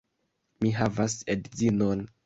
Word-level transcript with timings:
Mi 0.63 0.71
havas 0.79 1.19
edzinon. 1.37 2.07